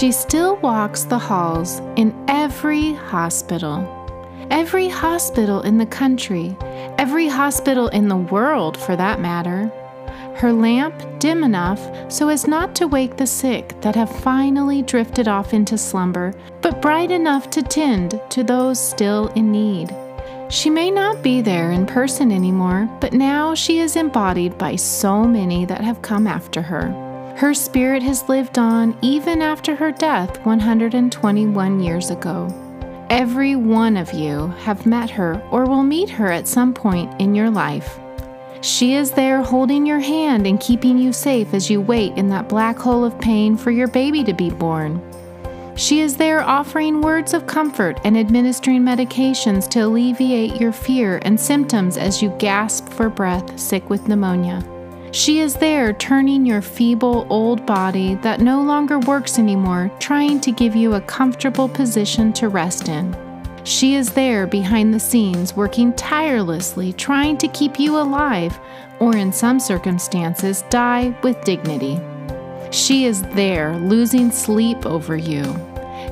[0.00, 3.86] She still walks the halls in every hospital.
[4.50, 6.56] Every hospital in the country,
[6.96, 9.70] every hospital in the world for that matter.
[10.36, 15.28] Her lamp dim enough so as not to wake the sick that have finally drifted
[15.28, 19.94] off into slumber, but bright enough to tend to those still in need.
[20.48, 25.24] She may not be there in person anymore, but now she is embodied by so
[25.24, 27.09] many that have come after her.
[27.40, 32.46] Her spirit has lived on even after her death 121 years ago.
[33.08, 37.34] Every one of you have met her or will meet her at some point in
[37.34, 37.98] your life.
[38.60, 42.50] She is there holding your hand and keeping you safe as you wait in that
[42.50, 45.00] black hole of pain for your baby to be born.
[45.76, 51.40] She is there offering words of comfort and administering medications to alleviate your fear and
[51.40, 54.62] symptoms as you gasp for breath, sick with pneumonia.
[55.12, 60.52] She is there turning your feeble old body that no longer works anymore, trying to
[60.52, 63.16] give you a comfortable position to rest in.
[63.64, 68.56] She is there behind the scenes, working tirelessly, trying to keep you alive,
[69.00, 72.00] or in some circumstances, die with dignity.
[72.70, 75.42] She is there losing sleep over you.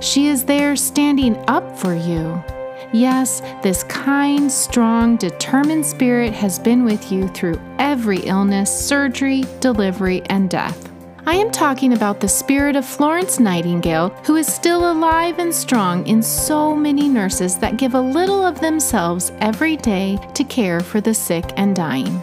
[0.01, 2.43] She is there standing up for you.
[2.93, 10.23] Yes, this kind, strong, determined spirit has been with you through every illness, surgery, delivery,
[10.31, 10.91] and death.
[11.27, 16.07] I am talking about the spirit of Florence Nightingale, who is still alive and strong
[16.07, 21.03] in so many nurses that give a little of themselves every day to care for
[21.03, 22.19] the sick and dying.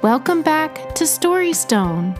[0.00, 2.16] Welcome back to Storystone.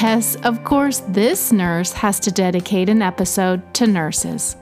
[0.00, 4.54] Yes, of course, this nurse has to dedicate an episode to nurses.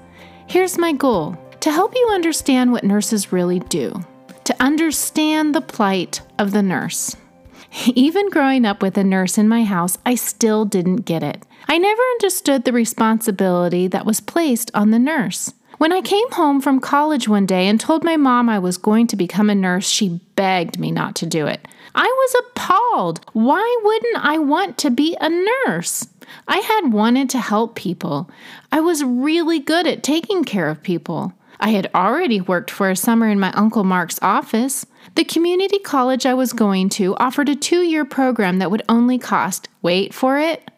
[0.47, 4.01] Here's my goal to help you understand what nurses really do,
[4.45, 7.17] to understand the plight of the nurse.
[7.87, 11.45] Even growing up with a nurse in my house, I still didn't get it.
[11.67, 15.53] I never understood the responsibility that was placed on the nurse.
[15.79, 19.07] When I came home from college one day and told my mom I was going
[19.09, 21.69] to become a nurse, she begged me not to do it.
[21.95, 23.21] I was appalled.
[23.33, 26.09] Why wouldn't I want to be a nurse?
[26.49, 28.29] I had wanted to help people.
[28.73, 31.33] I was really good at taking care of people.
[31.61, 34.87] I had already worked for a summer in my Uncle Mark's office.
[35.15, 39.19] The community college I was going to offered a two year program that would only
[39.19, 40.71] cost, wait for it,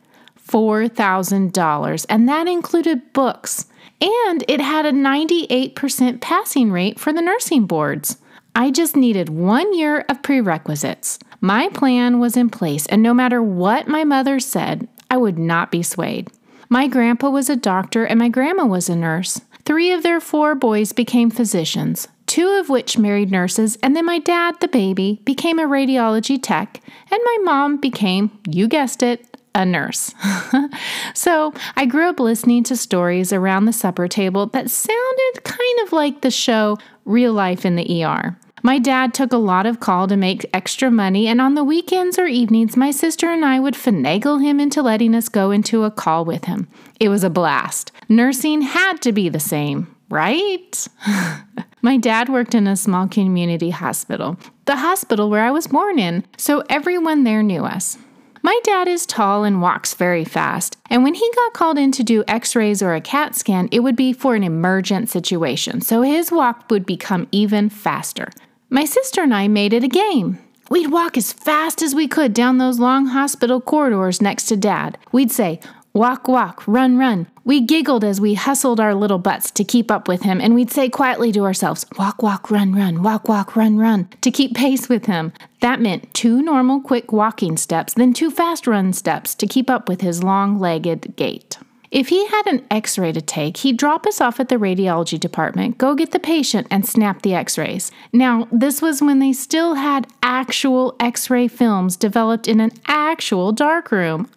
[0.48, 3.66] $4,000, and that included books.
[4.00, 8.16] And it had a 98% passing rate for the nursing boards.
[8.54, 11.18] I just needed one year of prerequisites.
[11.40, 15.70] My plan was in place, and no matter what my mother said, I would not
[15.70, 16.30] be swayed.
[16.68, 19.40] My grandpa was a doctor and my grandma was a nurse.
[19.64, 24.18] Three of their four boys became physicians, two of which married nurses, and then my
[24.18, 29.64] dad, the baby, became a radiology tech, and my mom became, you guessed it, a
[29.64, 30.14] nurse.
[31.14, 35.92] so I grew up listening to stories around the supper table that sounded kind of
[35.92, 38.38] like the show Real Life in the ER.
[38.62, 42.18] My dad took a lot of call to make extra money, and on the weekends
[42.18, 45.90] or evenings, my sister and I would finagle him into letting us go into a
[45.90, 46.68] call with him.
[46.98, 47.90] It was a blast.
[48.08, 50.86] Nursing had to be the same, right?
[51.82, 56.24] my dad worked in a small community hospital, the hospital where I was born in,
[56.36, 57.96] so everyone there knew us.
[58.42, 62.02] My dad is tall and walks very fast, and when he got called in to
[62.02, 66.02] do x rays or a CAT scan, it would be for an emergent situation, so
[66.02, 68.28] his walk would become even faster.
[68.72, 70.38] My sister and I made it a game.
[70.70, 74.96] We'd walk as fast as we could down those long hospital corridors next to Dad.
[75.10, 75.58] We'd say,
[75.92, 77.26] Walk, walk, run, run.
[77.44, 80.70] We giggled as we hustled our little butts to keep up with him, and we'd
[80.70, 84.88] say quietly to ourselves, Walk, walk, run, run, walk, walk, run, run, to keep pace
[84.88, 85.32] with him.
[85.62, 89.88] That meant two normal, quick walking steps, then two fast run steps to keep up
[89.88, 91.58] with his long legged gait.
[91.90, 95.18] If he had an x ray to take, he'd drop us off at the radiology
[95.18, 97.90] department, go get the patient, and snap the x rays.
[98.12, 103.50] Now, this was when they still had actual x ray films developed in an actual
[103.50, 104.28] darkroom.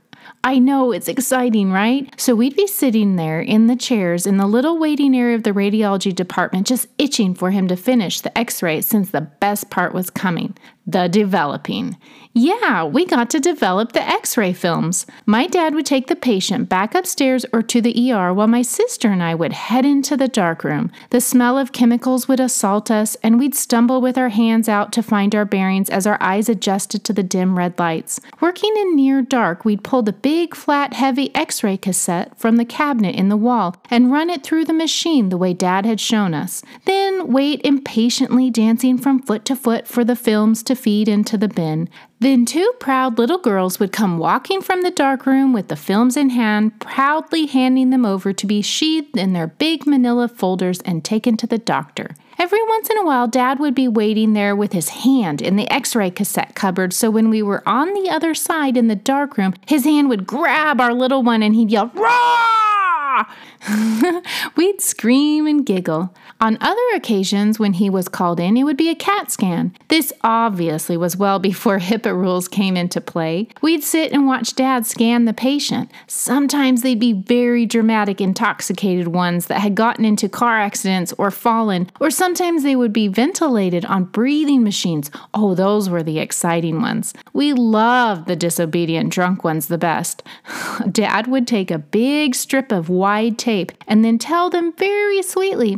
[0.45, 2.13] I know it's exciting, right?
[2.19, 5.51] So we'd be sitting there in the chairs in the little waiting area of the
[5.51, 9.93] radiology department, just itching for him to finish the x ray since the best part
[9.93, 10.53] was coming
[10.85, 11.97] the developing.
[12.33, 15.05] Yeah, we got to develop the x ray films.
[15.25, 19.09] My dad would take the patient back upstairs or to the ER while my sister
[19.09, 20.91] and I would head into the darkroom.
[21.11, 25.03] The smell of chemicals would assault us, and we'd stumble with our hands out to
[25.03, 28.19] find our bearings as our eyes adjusted to the dim red lights.
[28.41, 32.65] Working in near dark, we'd pull the big, flat, heavy x ray cassette from the
[32.65, 36.33] cabinet in the wall and run it through the machine the way Dad had shown
[36.33, 36.63] us.
[36.85, 41.47] Then wait impatiently, dancing from foot to foot for the films to feed into the
[41.47, 41.87] bin.
[42.19, 46.29] Then two proud little girls would come walking from the darkroom with the films in
[46.29, 51.37] hand, proudly handing them over to be sheathed in their big manila folders and taken
[51.37, 52.15] to the doctor.
[52.39, 55.69] Every once in a while, Dad would be waiting there with his hand in the
[55.69, 59.53] x ray cassette cupboard, so when we were on the other side in the darkroom,
[59.67, 63.25] his hand would grab our little one and he'd yell, Rah!
[64.55, 66.13] We'd scream and giggle.
[66.41, 69.73] On other occasions, when he was called in, it would be a CAT scan.
[69.87, 73.47] This obviously was well before HIPAA rules came into play.
[73.61, 75.89] We'd sit and watch Dad scan the patient.
[76.07, 81.89] Sometimes they'd be very dramatic, intoxicated ones that had gotten into car accidents or fallen,
[81.99, 85.09] or sometimes they would be ventilated on breathing machines.
[85.33, 87.13] Oh, those were the exciting ones.
[87.31, 90.23] We loved the disobedient drunk ones the best.
[90.91, 93.52] Dad would take a big strip of wide tape
[93.87, 95.77] and then tell them very sweetly,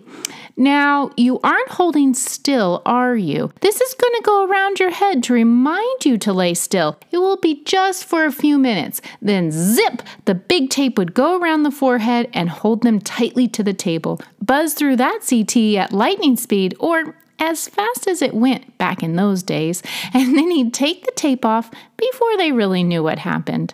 [0.57, 3.51] Now, you aren't holding still, are you?
[3.61, 6.97] This is going to go around your head to remind you to lay still.
[7.11, 9.01] It will be just for a few minutes.
[9.21, 13.63] Then, zip, the big tape would go around the forehead and hold them tightly to
[13.63, 14.21] the table.
[14.41, 19.15] Buzz through that CT at lightning speed or as fast as it went back in
[19.15, 19.83] those days,
[20.13, 23.73] and then he'd take the tape off before they really knew what happened.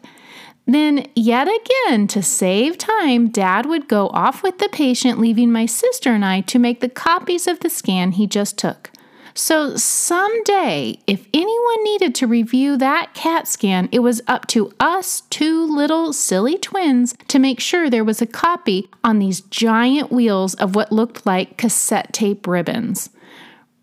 [0.65, 5.65] Then, yet again, to save time, Dad would go off with the patient, leaving my
[5.65, 8.91] sister and I to make the copies of the scan he just took.
[9.33, 15.21] So, someday, if anyone needed to review that CAT scan, it was up to us
[15.29, 20.53] two little silly twins to make sure there was a copy on these giant wheels
[20.55, 23.09] of what looked like cassette tape ribbons.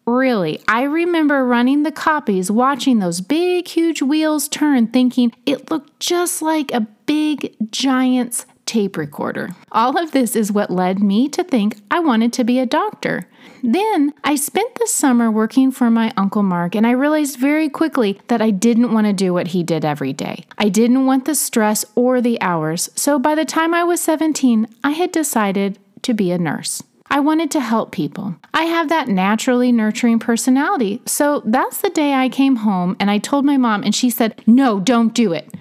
[0.09, 6.01] Really, I remember running the copies, watching those big, huge wheels turn, thinking it looked
[6.01, 9.51] just like a big, giant's tape recorder.
[9.71, 13.29] All of this is what led me to think I wanted to be a doctor.
[13.63, 18.19] Then I spent the summer working for my Uncle Mark, and I realized very quickly
[18.29, 20.47] that I didn't want to do what he did every day.
[20.57, 24.69] I didn't want the stress or the hours, so by the time I was 17,
[24.83, 26.83] I had decided to be a nurse.
[27.11, 28.37] I wanted to help people.
[28.53, 31.01] I have that naturally nurturing personality.
[31.07, 34.43] So that's the day I came home and I told my mom, and she said,
[34.47, 35.55] No, don't do it.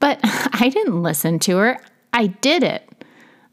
[0.00, 1.80] But I didn't listen to her.
[2.12, 2.88] I did it.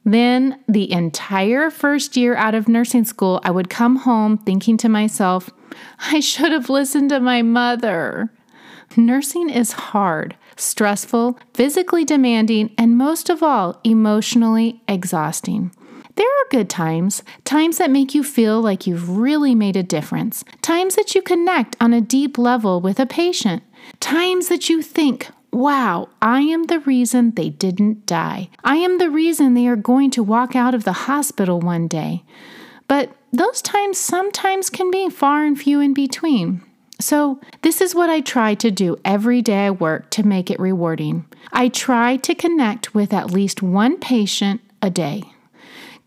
[0.05, 4.89] Then, the entire first year out of nursing school, I would come home thinking to
[4.89, 5.49] myself,
[5.99, 8.31] I should have listened to my mother.
[8.97, 15.71] Nursing is hard, stressful, physically demanding, and most of all, emotionally exhausting.
[16.19, 20.43] There are good times, times that make you feel like you've really made a difference,
[20.61, 23.63] times that you connect on a deep level with a patient,
[24.01, 28.49] times that you think, Wow, I am the reason they didn't die.
[28.65, 32.23] I am the reason they are going to walk out of the hospital one day.
[32.89, 36.61] But those times sometimes can be far and few in between.
[36.99, 40.59] So, this is what I try to do every day I work to make it
[40.59, 41.23] rewarding.
[41.53, 45.23] I try to connect with at least one patient a day.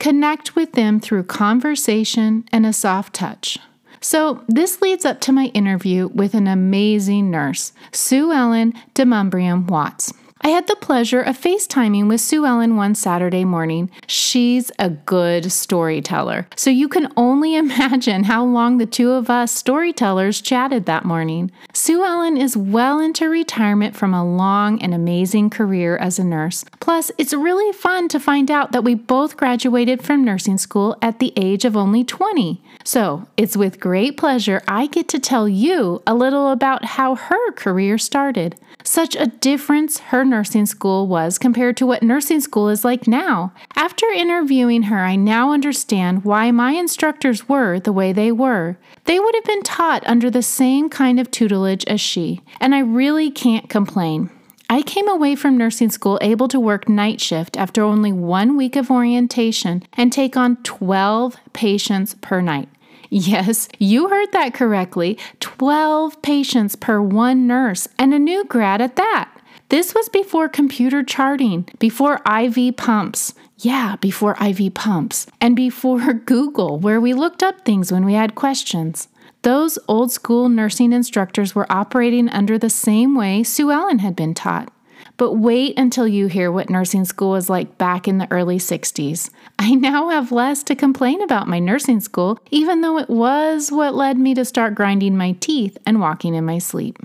[0.02, 3.56] Connect with them through conversation and a soft touch.
[4.00, 10.12] So, this leads up to my interview with an amazing nurse, Sue Ellen Demonbreun Watts.
[10.44, 13.92] I had the pleasure of FaceTiming with Sue Ellen one Saturday morning.
[14.08, 19.52] She's a good storyteller, so you can only imagine how long the two of us
[19.52, 21.52] storytellers chatted that morning.
[21.72, 26.64] Sue Ellen is well into retirement from a long and amazing career as a nurse.
[26.80, 31.20] Plus, it's really fun to find out that we both graduated from nursing school at
[31.20, 32.60] the age of only 20.
[32.82, 37.52] So, it's with great pleasure I get to tell you a little about how her
[37.52, 38.56] career started.
[38.82, 43.52] Such a difference her nursing school was compared to what nursing school is like now.
[43.76, 48.78] After interviewing her, I now understand why my instructors were the way they were.
[49.04, 52.80] They would have been taught under the same kind of tutelage as she, and I
[52.80, 54.30] really can't complain.
[54.70, 58.74] I came away from nursing school able to work night shift after only one week
[58.74, 62.70] of orientation and take on 12 patients per night.
[63.10, 68.96] Yes, you heard that correctly 12 patients per one nurse, and a new grad at
[68.96, 69.31] that.
[69.72, 73.32] This was before computer charting, before IV pumps.
[73.56, 78.34] Yeah, before IV pumps, and before Google, where we looked up things when we had
[78.34, 79.08] questions.
[79.40, 84.34] Those old school nursing instructors were operating under the same way Sue Ellen had been
[84.34, 84.70] taught.
[85.16, 89.30] But wait until you hear what nursing school was like back in the early 60s.
[89.58, 93.94] I now have less to complain about my nursing school, even though it was what
[93.94, 96.98] led me to start grinding my teeth and walking in my sleep.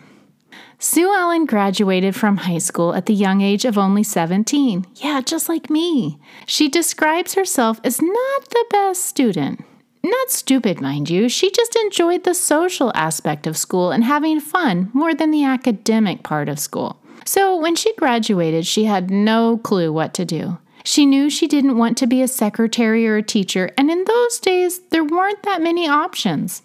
[0.79, 4.85] Sue Ellen graduated from high school at the young age of only 17.
[4.97, 6.19] Yeah, just like me.
[6.45, 9.63] She describes herself as not the best student.
[10.03, 14.91] Not stupid, mind you, she just enjoyed the social aspect of school and having fun
[14.93, 17.01] more than the academic part of school.
[17.25, 20.59] So when she graduated, she had no clue what to do.
[20.85, 24.39] She knew she didn't want to be a secretary or a teacher, and in those
[24.39, 26.61] days, there weren't that many options.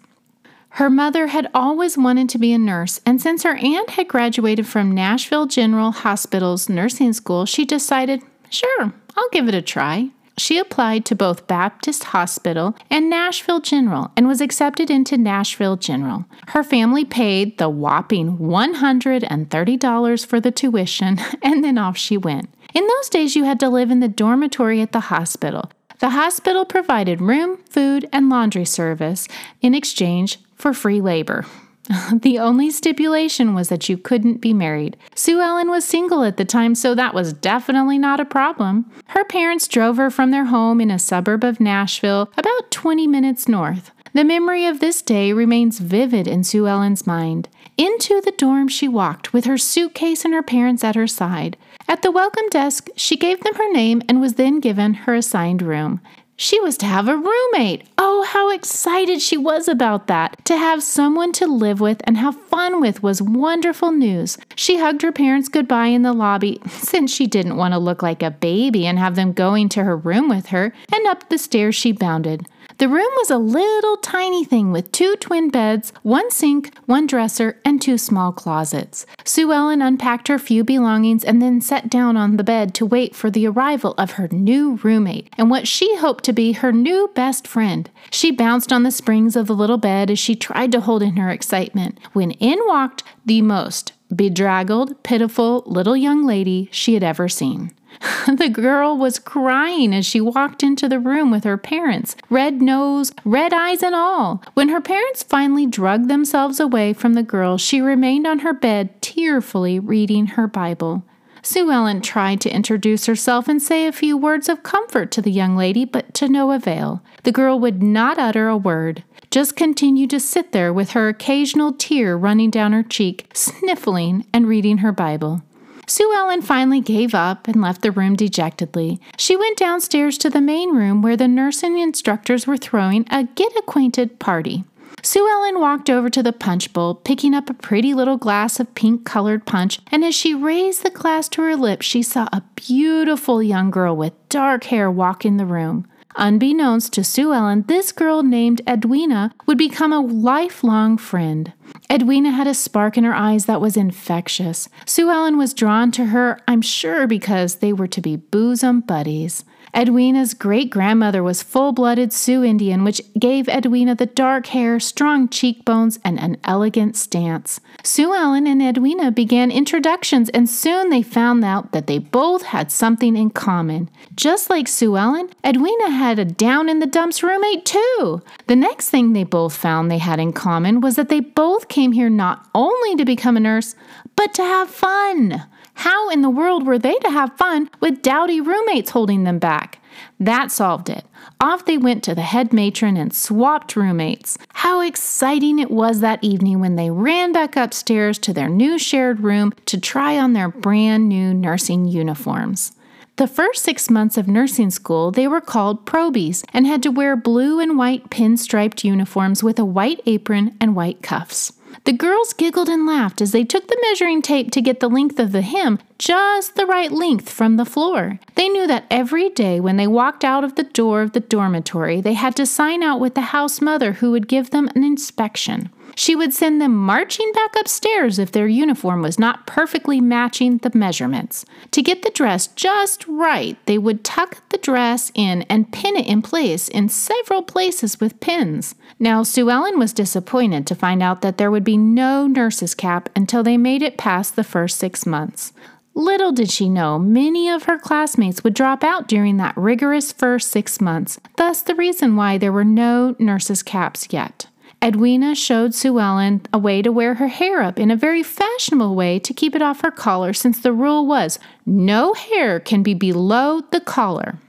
[0.77, 4.65] Her mother had always wanted to be a nurse, and since her aunt had graduated
[4.65, 10.09] from Nashville General Hospital's nursing school, she decided, sure, I'll give it a try.
[10.35, 16.25] She applied to both Baptist Hospital and Nashville General and was accepted into Nashville General.
[16.47, 22.49] Her family paid the whopping $130 for the tuition, and then off she went.
[22.73, 25.71] In those days, you had to live in the dormitory at the hospital.
[25.99, 29.27] The hospital provided room, food, and laundry service
[29.61, 31.45] in exchange for free labor.
[32.13, 34.97] the only stipulation was that you couldn't be married.
[35.15, 38.89] Sue Ellen was single at the time, so that was definitely not a problem.
[39.07, 43.47] Her parents drove her from their home in a suburb of Nashville, about 20 minutes
[43.47, 43.91] north.
[44.13, 47.49] The memory of this day remains vivid in Sue Ellen's mind.
[47.77, 51.57] Into the dorm she walked, with her suitcase and her parents at her side.
[51.87, 55.63] At the welcome desk, she gave them her name and was then given her assigned
[55.63, 55.99] room.
[56.35, 57.87] She was to have a roommate.
[57.97, 60.43] Oh, how excited she was about that.
[60.45, 64.37] To have someone to live with and have fun with was wonderful news.
[64.55, 68.23] She hugged her parents goodbye in the lobby, since she didn't want to look like
[68.23, 71.75] a baby and have them going to her room with her, and up the stairs
[71.75, 72.47] she bounded.
[72.83, 77.57] The room was a little tiny thing with two twin beds, one sink, one dresser,
[77.63, 79.05] and two small closets.
[79.23, 83.15] Sue Ellen unpacked her few belongings and then sat down on the bed to wait
[83.15, 87.09] for the arrival of her new roommate and what she hoped to be her new
[87.15, 87.89] best friend.
[88.11, 91.15] She bounced on the springs of the little bed as she tried to hold in
[91.15, 97.29] her excitement when in walked the most bedraggled, pitiful little young lady she had ever
[97.29, 97.71] seen.
[98.27, 103.11] the girl was crying as she walked into the room with her parents, red nose,
[103.23, 104.43] red eyes, and all.
[104.53, 109.01] When her parents finally drugged themselves away from the girl, she remained on her bed,
[109.01, 111.03] tearfully reading her Bible.
[111.45, 115.31] Sue Ellen tried to introduce herself and say a few words of comfort to the
[115.31, 117.03] young lady, but to no avail.
[117.23, 121.73] The girl would not utter a word, just continued to sit there with her occasional
[121.73, 125.41] tear running down her cheek, sniffling and reading her Bible.
[125.85, 128.99] Sue Ellen finally gave up and left the room dejectedly.
[129.17, 133.55] She went downstairs to the main room where the nursing instructors were throwing a get
[133.57, 134.63] acquainted party.
[135.01, 138.73] Sue Ellen walked over to the punch bowl, picking up a pretty little glass of
[138.73, 142.43] pink colored punch, and as she raised the glass to her lips, she saw a
[142.55, 145.85] beautiful young girl with dark hair walk in the room.
[146.15, 151.53] Unbeknownst to Sue Ellen, this girl named Edwina would become a lifelong friend.
[151.91, 154.69] Edwina had a spark in her eyes that was infectious.
[154.85, 159.43] Sue Ellen was drawn to her, I'm sure, because they were to be bosom buddies.
[159.73, 165.27] Edwina's great grandmother was full blooded Sioux Indian, which gave Edwina the dark hair, strong
[165.27, 167.59] cheekbones, and an elegant stance.
[167.83, 172.71] Sue Ellen and Edwina began introductions, and soon they found out that they both had
[172.71, 173.89] something in common.
[174.15, 178.21] Just like Sue Ellen, Edwina had a down in the dumps roommate, too.
[178.47, 181.91] The next thing they both found they had in common was that they both came
[181.91, 183.75] here not only to become a nurse,
[184.15, 185.43] but to have fun.
[185.75, 189.79] How in the world were they to have fun with dowdy roommates holding them back?
[190.19, 191.05] That solved it.
[191.39, 194.37] Off they went to the head matron and swapped roommates.
[194.53, 199.21] How exciting it was that evening when they ran back upstairs to their new shared
[199.21, 202.73] room to try on their brand new nursing uniforms.
[203.17, 207.15] The first six months of nursing school, they were called probies and had to wear
[207.15, 211.53] blue and white pinstriped uniforms with a white apron and white cuffs.
[211.85, 215.19] The girls giggled and laughed as they took the measuring tape to get the length
[215.19, 218.19] of the hem just the right length from the floor.
[218.35, 222.01] They knew that every day when they walked out of the door of the dormitory,
[222.01, 225.69] they had to sign out with the house mother who would give them an inspection.
[225.95, 230.71] She would send them marching back upstairs if their uniform was not perfectly matching the
[230.73, 231.45] measurements.
[231.71, 236.07] To get the dress just right, they would tuck the dress in and pin it
[236.07, 238.75] in place in several places with pins.
[238.99, 243.09] Now, Sue Ellen was disappointed to find out that there would be no nurse's cap
[243.15, 245.53] until they made it past the first six months.
[245.95, 250.49] Little did she know, many of her classmates would drop out during that rigorous first
[250.49, 254.47] six months, thus, the reason why there were no nurse's caps yet.
[254.83, 258.95] Edwina showed Sue Ellen a way to wear her hair up in a very fashionable
[258.95, 262.93] way to keep it off her collar, since the rule was no hair can be
[262.93, 264.39] below the collar.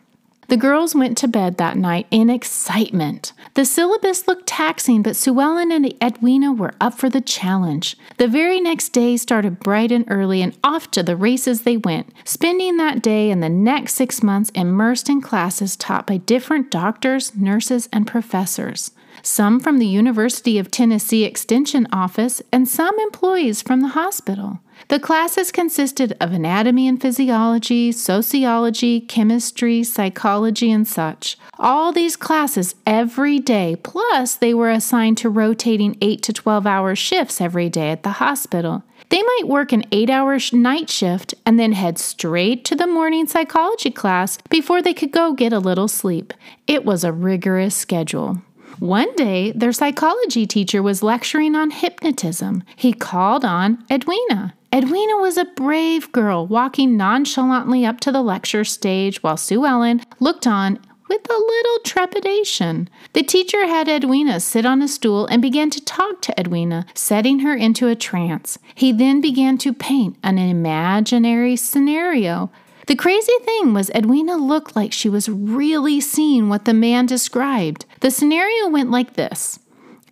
[0.49, 3.33] The girls went to bed that night in excitement.
[3.55, 7.97] The syllabus looked taxing, but Sue Ellen and Edwina were up for the challenge.
[8.17, 12.13] The very next day started bright and early, and off to the races they went,
[12.25, 17.37] spending that day and the next six months immersed in classes taught by different doctors,
[17.37, 18.91] nurses, and professors
[19.23, 24.61] some from the University of Tennessee Extension Office, and some employees from the hospital.
[24.89, 31.39] The classes consisted of anatomy and physiology, sociology, chemistry, psychology, and such.
[31.59, 36.95] All these classes every day, plus they were assigned to rotating 8 to 12 hour
[36.95, 38.83] shifts every day at the hospital.
[39.11, 43.27] They might work an 8 hour night shift and then head straight to the morning
[43.27, 46.35] psychology class before they could go get a little sleep.
[46.67, 48.43] It was a rigorous schedule.
[48.79, 52.65] One day, their psychology teacher was lecturing on hypnotism.
[52.77, 54.55] He called on Edwina.
[54.75, 60.03] Edwina was a brave girl, walking nonchalantly up to the lecture stage while Sue Ellen
[60.19, 62.89] looked on with a little trepidation.
[63.13, 67.41] The teacher had Edwina sit on a stool and began to talk to Edwina, setting
[67.41, 68.59] her into a trance.
[68.75, 72.51] He then began to paint an imaginary scenario.
[72.87, 77.87] The crazy thing was, Edwina looked like she was really seeing what the man described.
[78.01, 79.59] The scenario went like this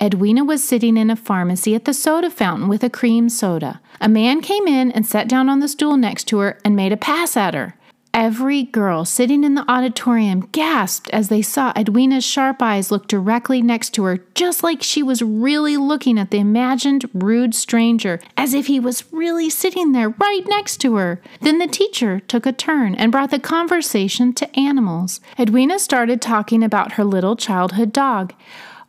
[0.01, 3.81] Edwina was sitting in a pharmacy at the soda fountain with a cream soda.
[4.01, 6.93] A man came in and sat down on the stool next to her and made
[6.93, 7.77] a pass at her.
[8.15, 13.63] Every girl sitting in the auditorium gasped as they saw Edwina's sharp eyes look directly
[13.63, 18.53] next to her, just like she was really looking at the imagined rude stranger, as
[18.53, 21.23] if he was really sitting there right next to her.
[21.41, 25.21] Then the teacher took a turn and brought the conversation to animals.
[25.39, 28.35] Edwina started talking about her little childhood dog.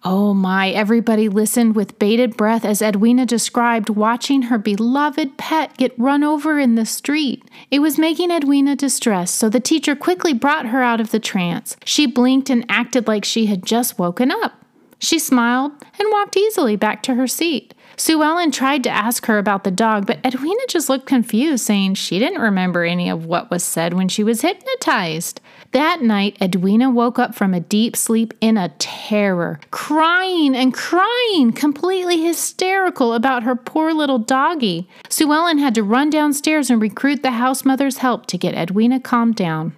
[0.05, 5.98] Oh my, everybody listened with bated breath as Edwina described watching her beloved pet get
[5.98, 7.50] run over in the street.
[7.72, 11.77] It was making Edwina distressed, so the teacher quickly brought her out of the trance.
[11.86, 14.53] She blinked and acted like she had just woken up.
[15.00, 17.74] She smiled and walked easily back to her seat.
[17.95, 21.93] Sue Ellen tried to ask her about the dog, but Edwina just looked confused, saying
[21.93, 25.39] she didn't remember any of what was said when she was hypnotized.
[25.74, 31.51] That night, Edwina woke up from a deep sleep in a terror, crying and crying,
[31.51, 34.88] completely hysterical about her poor little doggie.
[35.09, 39.00] Sue Ellen had to run downstairs and recruit the house mother's help to get Edwina
[39.00, 39.75] calmed down.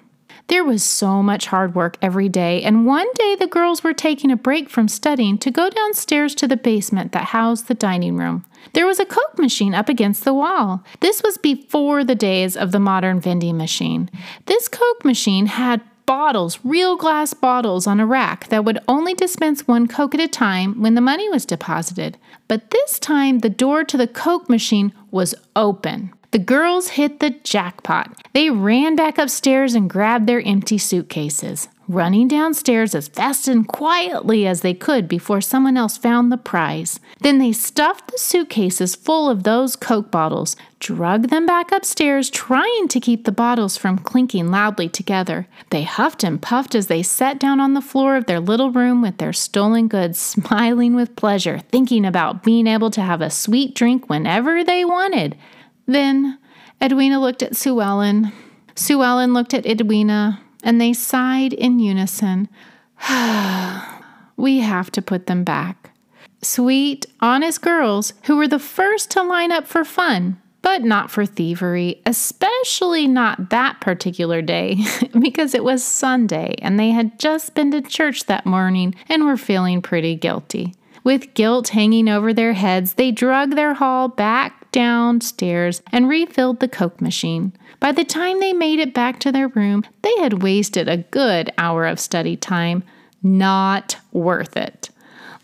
[0.48, 4.30] There was so much hard work every day, and one day the girls were taking
[4.30, 8.46] a break from studying to go downstairs to the basement that housed the dining room.
[8.74, 10.84] There was a Coke machine up against the wall.
[11.00, 14.10] This was before the days of the modern vending machine.
[14.46, 19.68] This Coke machine had bottles, real glass bottles on a rack that would only dispense
[19.68, 22.20] one Coke at a time when the money was deposited.
[22.48, 26.14] But this time, the door to the Coke machine was open.
[26.36, 28.28] The girls hit the jackpot.
[28.34, 34.46] They ran back upstairs and grabbed their empty suitcases, running downstairs as fast and quietly
[34.46, 37.00] as they could before someone else found the prize.
[37.22, 42.90] Then they stuffed the suitcases full of those Coke bottles, drug them back upstairs, trying
[42.90, 45.48] to keep the bottles from clinking loudly together.
[45.70, 49.02] They huffed and puffed as they sat down on the floor of their little room
[49.02, 53.74] with their stolen goods, smiling with pleasure, thinking about being able to have a sweet
[53.74, 55.38] drink whenever they wanted.
[55.86, 56.40] Then
[56.82, 58.32] Edwina looked at Sue Ellen.
[58.76, 62.50] Sue Ellen looked at Edwina, and they sighed in unison.
[64.38, 65.92] we have to put them back.
[66.42, 71.26] Sweet, honest girls who were the first to line up for fun, but not for
[71.26, 74.78] thievery, especially not that particular day,
[75.20, 79.38] because it was Sunday and they had just been to church that morning and were
[79.38, 80.74] feeling pretty guilty.
[81.04, 86.68] With guilt hanging over their heads, they drug their haul back downstairs and refilled the
[86.68, 87.54] Coke machine.
[87.80, 91.50] By the time they made it back to their room, they had wasted a good
[91.58, 92.84] hour of study time.
[93.24, 94.90] Not worth it.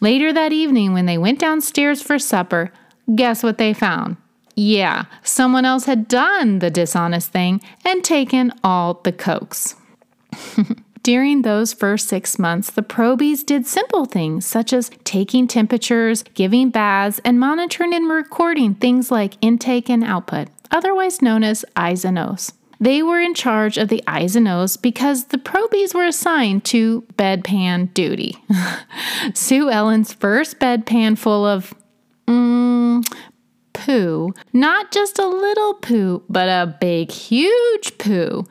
[0.01, 2.73] Later that evening, when they went downstairs for supper,
[3.15, 4.17] guess what they found?
[4.57, 9.75] Yeah, someone else had done the dishonest thing and taken all the Cokes.
[11.03, 16.69] During those first six months, the probies did simple things such as taking temperatures, giving
[16.69, 22.19] baths, and monitoring and recording things like intake and output, otherwise known as I's and
[22.19, 22.53] O's.
[22.79, 27.01] They were in charge of the I's and O's because the probies were assigned to
[27.15, 28.37] bedpan duty.
[29.33, 31.73] Sue Ellen's first bedpan full of
[32.27, 33.03] mm,
[33.73, 38.45] poo, not just a little poo, but a big, huge poo,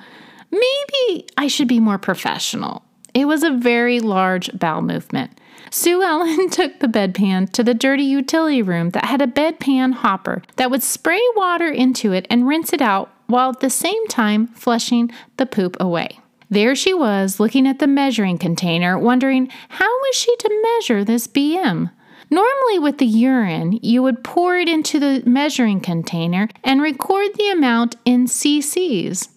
[0.51, 2.85] Maybe I should be more professional.
[3.15, 5.41] It was a very large bowel movement.
[5.71, 10.43] Sue Ellen took the bedpan to the dirty utility room that had a bedpan hopper
[10.57, 14.49] that would spray water into it and rinse it out while at the same time
[14.49, 16.19] flushing the poop away.
[16.51, 21.29] There she was, looking at the measuring container, wondering how was she to measure this
[21.29, 21.93] BM?
[22.29, 27.51] Normally, with the urine, you would pour it into the measuring container and record the
[27.51, 29.29] amount in cc's.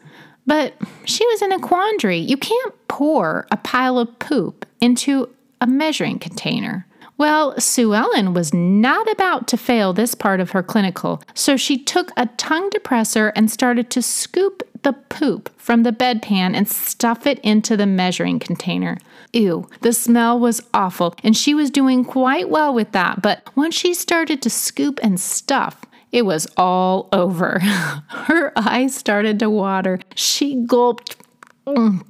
[0.45, 0.73] But
[1.05, 2.17] she was in a quandary.
[2.17, 5.29] You can't pour a pile of poop into
[5.61, 6.85] a measuring container.
[7.17, 11.77] Well, Sue Ellen was not about to fail this part of her clinical, so she
[11.77, 17.25] took a tongue depressor and started to scoop the poop from the bedpan and stuff
[17.25, 18.97] it into the measuring container.
[19.31, 23.21] Ew, the smell was awful, and she was doing quite well with that.
[23.21, 27.59] But once she started to scoop and stuff, it was all over.
[28.07, 29.99] Her eyes started to water.
[30.15, 31.17] She gulped.
[31.65, 32.05] Mm,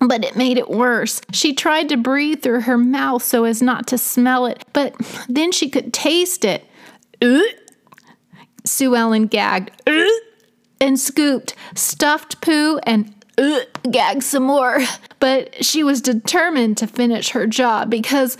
[0.00, 1.20] but it made it worse.
[1.32, 4.94] She tried to breathe through her mouth so as not to smell it, but
[5.28, 6.64] then she could taste it.
[8.64, 9.72] Sue Ellen gagged
[10.80, 13.12] and scooped, stuffed poo, and
[13.90, 14.80] gagged some more.
[15.18, 18.38] But she was determined to finish her job because,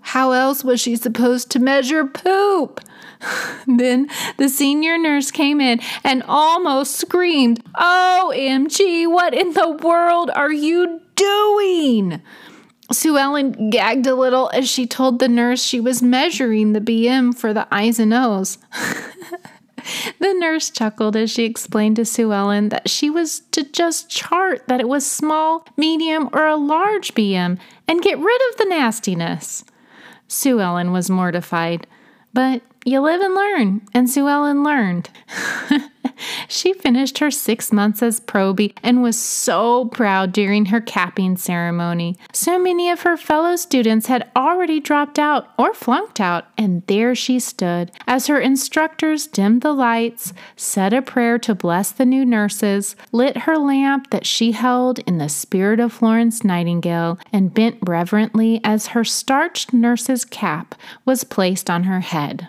[0.00, 2.80] how else was she supposed to measure poop?
[3.66, 10.52] then the senior nurse came in and almost screamed, OMG, what in the world are
[10.52, 12.22] you doing?
[12.90, 17.36] Sue Ellen gagged a little as she told the nurse she was measuring the BM
[17.36, 18.58] for the I's and O's.
[20.18, 24.66] the nurse chuckled as she explained to Sue Ellen that she was to just chart
[24.68, 27.58] that it was small, medium, or a large BM
[27.88, 29.64] and get rid of the nastiness.
[30.28, 31.86] Sue Ellen was mortified,
[32.32, 35.10] but you live and learn, and Sue Ellen learned.
[36.48, 42.16] she finished her six months as probie and was so proud during her capping ceremony.
[42.32, 47.14] So many of her fellow students had already dropped out or flunked out, and there
[47.14, 52.24] she stood as her instructors dimmed the lights, said a prayer to bless the new
[52.24, 57.78] nurses, lit her lamp that she held in the spirit of Florence Nightingale, and bent
[57.82, 62.48] reverently as her starched nurse's cap was placed on her head.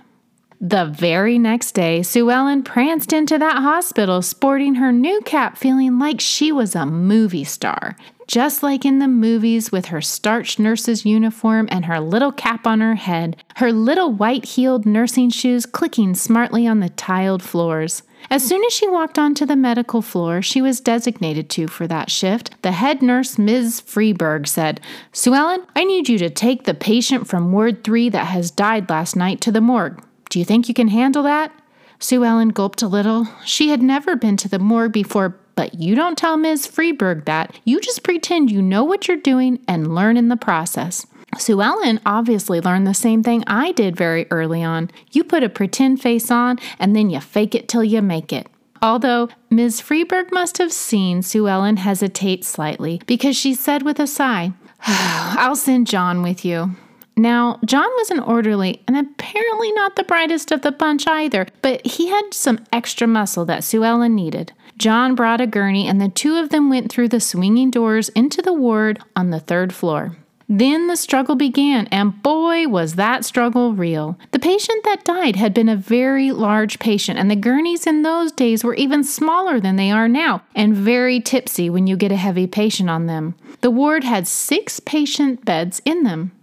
[0.66, 6.00] The very next day, Sue Ellen pranced into that hospital sporting her new cap, feeling
[6.00, 7.98] like she was a movie star.
[8.28, 12.80] Just like in the movies, with her starched nurse's uniform and her little cap on
[12.80, 18.04] her head, her little white heeled nursing shoes clicking smartly on the tiled floors.
[18.30, 22.10] As soon as she walked onto the medical floor she was designated to for that
[22.10, 23.82] shift, the head nurse, Ms.
[23.82, 24.80] Freeberg, said,
[25.12, 28.90] Sue Ellen, I need you to take the patient from Ward 3 that has died
[28.90, 30.02] last night to the morgue.
[30.30, 31.52] Do you think you can handle that?
[32.00, 33.28] Sue Ellen gulped a little.
[33.46, 36.68] She had never been to the morgue before, but you don't tell Ms.
[36.68, 37.56] Freeberg that.
[37.64, 41.06] You just pretend you know what you're doing and learn in the process.
[41.38, 44.92] Sue Ellen obviously learned the same thing I did very early on.
[45.12, 48.48] You put a pretend face on and then you fake it till you make it.
[48.82, 49.82] Although Ms.
[49.82, 54.52] Freeberg must have seen Sue Ellen hesitate slightly because she said with a sigh,
[54.86, 56.76] I'll send John with you.
[57.16, 61.86] Now, John was an orderly and apparently not the brightest of the bunch either, but
[61.86, 64.52] he had some extra muscle that Sue Ellen needed.
[64.78, 68.42] John brought a gurney and the two of them went through the swinging doors into
[68.42, 70.18] the ward on the third floor.
[70.50, 74.20] Then the struggle began, and boy, was that struggle real.
[74.32, 78.32] The patient that died had been a very large patient, and the gurneys in those
[78.32, 82.18] days were even smaller than they are now, and very tipsy when you get a
[82.18, 83.36] heavy patient on them.
[83.62, 86.34] The ward had six patient beds in them.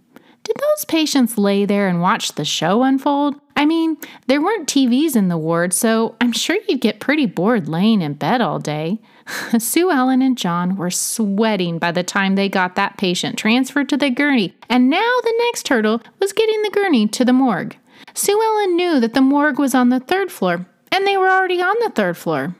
[0.51, 3.39] Did those patients lay there and watch the show unfold?
[3.55, 3.95] I mean,
[4.27, 8.15] there weren't TVs in the ward, so I'm sure you'd get pretty bored laying in
[8.15, 8.99] bed all day.
[9.57, 13.97] Sue Ellen and John were sweating by the time they got that patient transferred to
[13.97, 17.77] the gurney, and now the next hurdle was getting the gurney to the morgue.
[18.13, 21.61] Sue Ellen knew that the morgue was on the third floor, and they were already
[21.61, 22.57] on the third floor.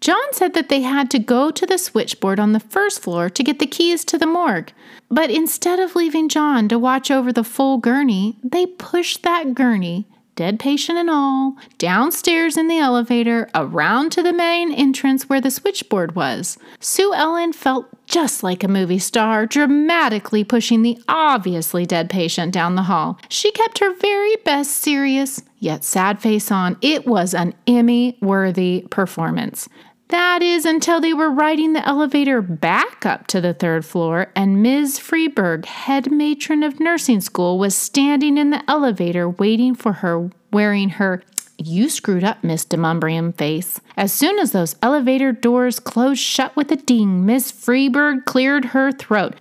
[0.00, 3.42] John said that they had to go to the switchboard on the first floor to
[3.42, 4.72] get the keys to the morgue.
[5.10, 10.06] But instead of leaving John to watch over the full gurney, they pushed that gurney,
[10.36, 15.50] dead patient and all, downstairs in the elevator, around to the main entrance where the
[15.50, 16.56] switchboard was.
[16.78, 22.74] Sue Ellen felt just like a movie star, dramatically pushing the obviously dead patient down
[22.74, 23.18] the hall.
[23.28, 26.78] She kept her very best serious, yet sad face on.
[26.80, 29.68] It was an Emmy worthy performance.
[30.10, 34.60] That is until they were riding the elevator back up to the third floor, and
[34.60, 34.98] Ms.
[34.98, 40.88] Freeberg, head matron of nursing school, was standing in the elevator waiting for her, wearing
[40.90, 41.22] her
[41.62, 43.80] you screwed up, Miss Demonbreun face.
[43.96, 48.90] As soon as those elevator doors closed shut with a ding, Miss Freeberg cleared her
[48.90, 49.34] throat.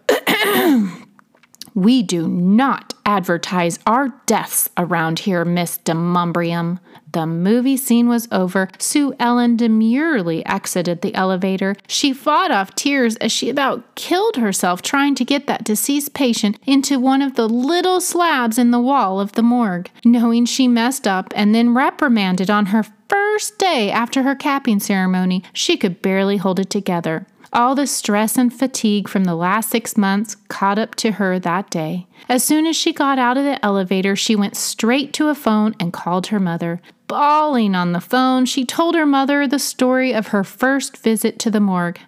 [1.74, 6.80] we do not advertise our deaths around here, Miss Demonbreun.
[7.12, 8.70] The movie scene was over.
[8.78, 11.76] Sue Ellen demurely exited the elevator.
[11.88, 16.60] She fought off tears as she about killed herself trying to get that deceased patient
[16.68, 21.08] into one of the little slabs in the wall of the morgue, knowing she messed
[21.08, 25.44] up and then reprimanded on her first day after her capping ceremony.
[25.52, 27.26] She could barely hold it together.
[27.52, 31.70] All the stress and fatigue from the last six months caught up to her that
[31.72, 32.06] day.
[32.28, 35.76] As soon as she got out of the elevator, she went straight to a phone
[35.80, 36.80] and called her mother.
[37.08, 41.50] Bawling on the phone, she told her mother the story of her first visit to
[41.50, 42.00] the morgue.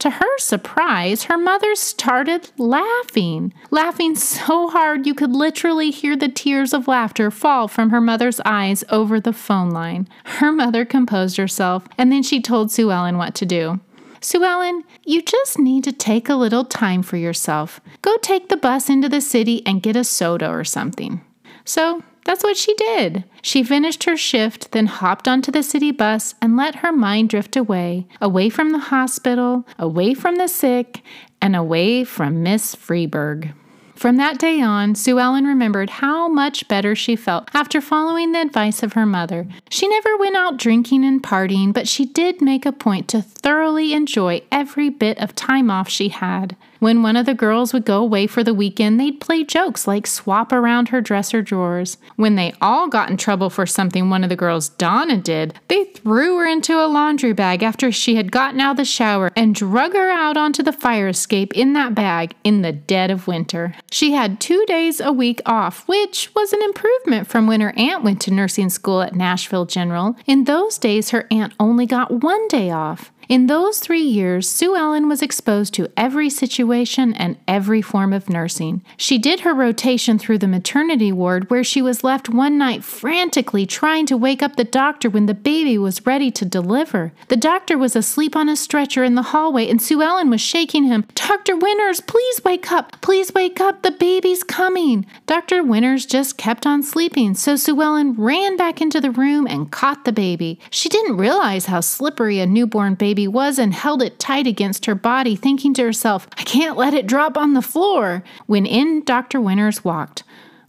[0.00, 6.28] To her surprise, her mother started laughing, laughing so hard you could literally hear the
[6.28, 10.08] tears of laughter fall from her mother's eyes over the phone line.
[10.24, 13.80] Her mother composed herself, and then she told Sue Ellen what to do.
[14.22, 17.80] Sue Ellen, you just need to take a little time for yourself.
[18.02, 21.20] Go take the bus into the city and get a soda or something.
[21.64, 23.24] So that's what she did.
[23.42, 27.56] She finished her shift, then hopped onto the city bus and let her mind drift
[27.56, 31.02] away, away from the hospital, away from the sick,
[31.40, 33.54] and away from Miss Freeberg.
[34.02, 38.40] From that day on, Sue Ellen remembered how much better she felt after following the
[38.40, 39.46] advice of her mother.
[39.70, 43.92] She never went out drinking and partying, but she did make a point to thoroughly
[43.92, 46.56] enjoy every bit of time off she had.
[46.82, 50.04] When one of the girls would go away for the weekend, they'd play jokes like
[50.04, 51.96] swap around her dresser drawers.
[52.16, 55.84] When they all got in trouble for something one of the girls, Donna, did, they
[55.84, 59.54] threw her into a laundry bag after she had gotten out of the shower and
[59.54, 63.76] drug her out onto the fire escape in that bag in the dead of winter.
[63.92, 68.02] She had two days a week off, which was an improvement from when her aunt
[68.02, 70.16] went to nursing school at Nashville General.
[70.26, 73.12] In those days, her aunt only got one day off.
[73.32, 78.28] In those three years, Sue Ellen was exposed to every situation and every form of
[78.28, 78.84] nursing.
[78.98, 83.64] She did her rotation through the maternity ward, where she was left one night frantically
[83.64, 87.14] trying to wake up the doctor when the baby was ready to deliver.
[87.28, 90.84] The doctor was asleep on a stretcher in the hallway, and Sue Ellen was shaking
[90.84, 91.06] him.
[91.14, 91.56] Dr.
[91.56, 93.00] Winters, please wake up!
[93.00, 93.80] Please wake up!
[93.80, 95.06] The baby's coming!
[95.24, 95.62] Dr.
[95.62, 100.04] Winters just kept on sleeping, so Sue Ellen ran back into the room and caught
[100.04, 100.60] the baby.
[100.68, 104.86] She didn't realize how slippery a newborn baby baby was and held it tight against
[104.86, 109.04] her body, thinking to herself, I can't let it drop on the floor, when in
[109.04, 109.40] Dr.
[109.40, 110.24] Winters walked.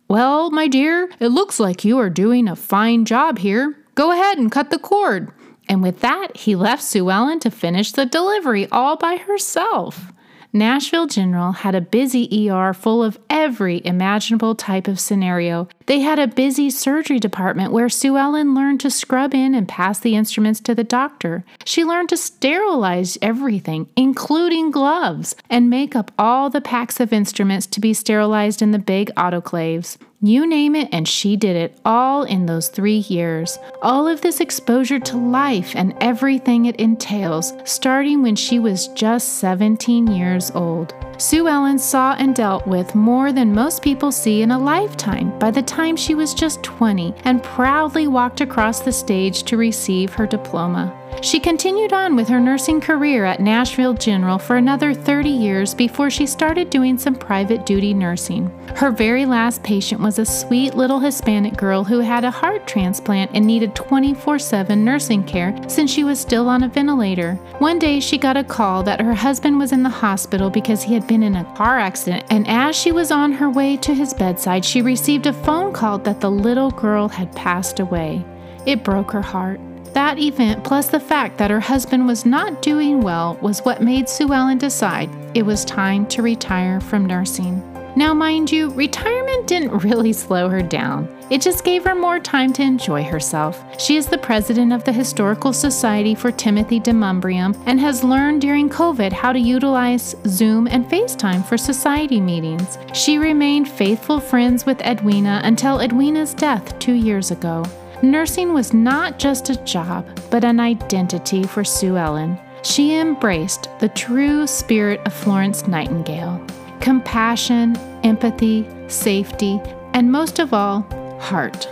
[0.08, 3.76] Well, my dear, it looks like you are doing a fine job here.
[3.96, 5.32] Go ahead and cut the cord.
[5.68, 10.13] And with that, he left Sue Ellen to finish the delivery all by herself.
[10.56, 15.68] Nashville General had a busy ER full of every imaginable type of scenario.
[15.88, 20.00] They had a busy surgery department where Sue Ellen learned to scrub in and pass
[20.00, 21.44] the instruments to the doctor.
[21.66, 27.66] She learned to sterilize everything, including gloves, and make up all the packs of instruments
[27.66, 29.98] to be sterilized in the big autoclaves.
[30.26, 33.60] You name it, and she did it all in those three years.
[33.82, 39.40] All of this exposure to life and everything it entails, starting when she was just
[39.40, 40.96] 17 years old.
[41.18, 45.52] Sue Ellen saw and dealt with more than most people see in a lifetime by
[45.52, 50.26] the time she was just 20 and proudly walked across the stage to receive her
[50.26, 50.98] diploma.
[51.22, 56.10] She continued on with her nursing career at Nashville General for another 30 years before
[56.10, 58.50] she started doing some private duty nursing.
[58.76, 63.32] Her very last patient was a sweet little Hispanic girl who had a heart transplant
[63.34, 67.36] and needed 24 7 nursing care since she was still on a ventilator.
[67.60, 70.94] One day she got a call that her husband was in the hospital because he
[70.94, 74.14] had been in a car accident, and as she was on her way to his
[74.14, 78.26] bedside, she received a phone call that the little girl had passed away.
[78.66, 79.60] It broke her heart.
[79.94, 84.10] That event, plus the fact that her husband was not doing well, was what made
[84.10, 87.62] Sue Ellen decide it was time to retire from nursing.
[87.96, 91.08] Now, mind you, retirement didn't really slow her down.
[91.30, 93.64] It just gave her more time to enjoy herself.
[93.80, 98.70] She is the president of the Historical Society for Timothy Demonbreun and has learned during
[98.70, 102.80] COVID how to utilize Zoom and FaceTime for society meetings.
[102.94, 107.64] She remained faithful friends with Edwina until Edwina's death two years ago.
[108.04, 112.38] Nursing was not just a job, but an identity for Sue Ellen.
[112.62, 116.46] She embraced the true spirit of Florence Nightingale
[116.82, 119.62] compassion, empathy, safety,
[119.94, 120.82] and most of all,
[121.22, 121.70] heart.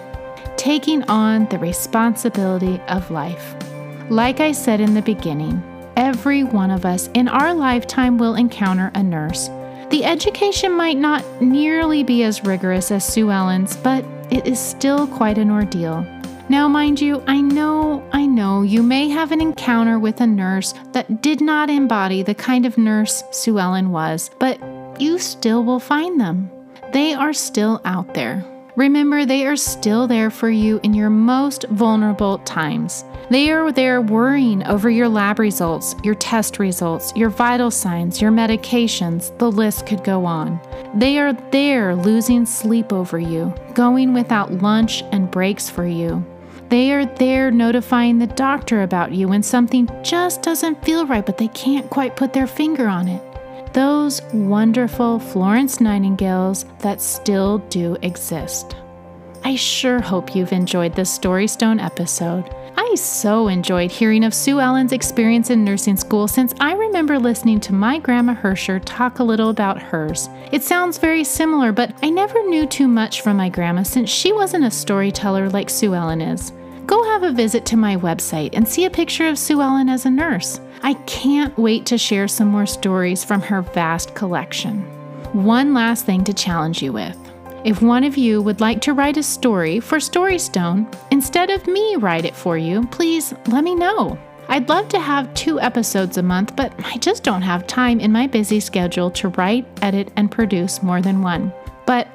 [0.56, 3.54] Taking on the responsibility of life.
[4.10, 5.62] Like I said in the beginning,
[5.98, 9.50] every one of us in our lifetime will encounter a nurse.
[9.90, 15.08] The education might not nearly be as rigorous as Sue Ellen's, but it is still
[15.08, 16.08] quite an ordeal.
[16.52, 20.74] Now, mind you, I know, I know you may have an encounter with a nurse
[20.92, 24.60] that did not embody the kind of nurse Sue Ellen was, but
[25.00, 26.52] you still will find them.
[26.92, 28.44] they are still out there.
[28.76, 33.06] Remember, they are still there for you in your most vulnerable times.
[33.30, 38.32] They are there worrying over your lab results, your test results, your vital signs, your
[38.32, 39.38] medications.
[39.38, 40.60] The list could go on.
[40.96, 46.26] They are there losing sleep over you, going without lunch and breaks for you.
[46.72, 51.38] They are there notifying the doctor about you when something just doesn't feel right, but
[51.38, 53.74] they can't quite put their finger on it.
[53.74, 58.78] Those wonderful Florence Nightingales that still do exist.
[59.44, 62.50] I sure hope you've enjoyed this Storystone episode.
[62.78, 67.60] I so enjoyed hearing of Sue Ellen's experience in nursing school since I remember listening
[67.62, 70.30] to my grandma Hersher talk a little about hers.
[70.54, 74.32] It sounds very similar, but I never knew too much from my grandma since she
[74.32, 76.54] wasn't a storyteller like Sue Ellen is.
[76.92, 80.06] Go have a visit to my website and see a picture of Sue Ellen as
[80.06, 80.60] a nurse.
[80.84, 84.82] I can't wait to share some more stories from her vast collection.
[85.32, 87.18] One last thing to challenge you with.
[87.64, 91.96] If one of you would like to write a story for Storystone, instead of me
[91.96, 94.20] write it for you, please let me know.
[94.50, 98.12] I'd love to have two episodes a month, but I just don't have time in
[98.12, 101.54] my busy schedule to write, edit, and produce more than one.
[101.86, 102.10] But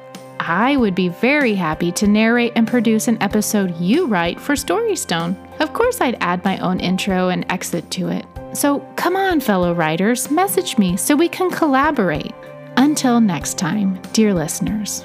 [0.49, 5.37] I would be very happy to narrate and produce an episode you write for Storystone.
[5.61, 8.25] Of course, I'd add my own intro and exit to it.
[8.53, 12.33] So come on, fellow writers, message me so we can collaborate.
[12.77, 15.05] Until next time, dear listeners.